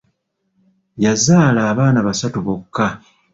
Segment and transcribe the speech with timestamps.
[1.05, 2.85] Yazaala abaana basatu bokka.